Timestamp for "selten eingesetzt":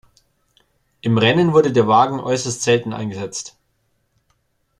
2.63-3.55